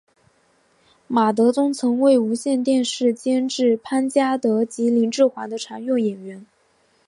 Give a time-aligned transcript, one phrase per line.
[1.07, 6.43] 马德钟曾为无线电视监制潘嘉德及林志华的常用演员。